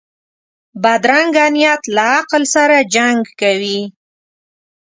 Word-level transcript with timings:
بدرنګه 0.81 1.45
نیت 1.53 1.81
له 1.95 2.03
عقل 2.17 2.43
سره 2.55 2.77
جنګ 2.95 3.19
کوي 3.39 3.79